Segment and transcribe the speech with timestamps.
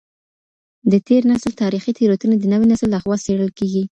[0.91, 3.83] د تېر نسل تاريخي تېروتني د نوي نسل لخوا څېړل کېږي.